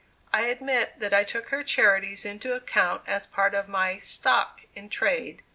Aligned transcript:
I 0.33 0.47
admit 0.47 0.93
that 0.97 1.13
I 1.13 1.23
took 1.23 1.49
her 1.49 1.63
charities 1.63 2.25
into 2.25 2.53
account 2.53 3.03
as 3.05 3.27
part 3.27 3.53
of 3.53 3.69
my 3.69 3.99
"stock 3.99 4.61
in 4.73 4.89
trade." 4.89 5.43